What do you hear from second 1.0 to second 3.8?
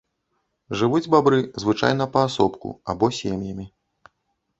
бабры звычайна паасобку або сем'ямі.